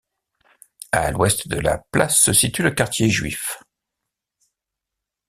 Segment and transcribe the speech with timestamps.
[0.91, 3.59] À l'ouest de la place se situe le quartier juif.